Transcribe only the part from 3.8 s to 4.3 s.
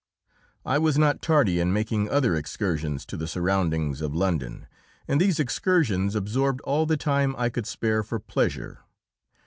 of